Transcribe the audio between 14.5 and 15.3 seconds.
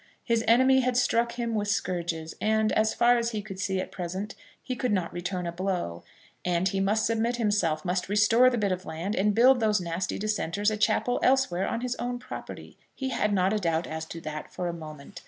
for a moment.